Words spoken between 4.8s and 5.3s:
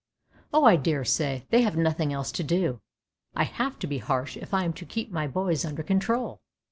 keep my